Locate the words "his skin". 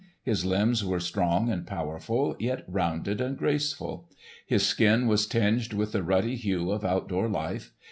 4.47-5.05